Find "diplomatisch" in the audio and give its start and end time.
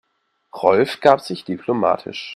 1.45-2.29